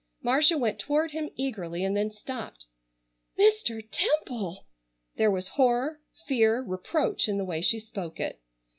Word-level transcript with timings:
Marcia 0.23 0.57
went 0.57 0.79
toward 0.79 1.11
him 1.11 1.29
eagerly, 1.35 1.83
and 1.85 1.95
then 1.95 2.09
stopped: 2.09 2.65
"Mr. 3.37 3.87
Temple!" 3.91 4.65
There 5.17 5.29
was 5.29 5.49
horror, 5.49 5.99
fear, 6.25 6.59
reproach 6.63 7.27
in 7.27 7.37
the 7.37 7.45
way 7.45 7.61
she 7.61 7.79
spoke 7.79 8.19
it. 8.19 8.41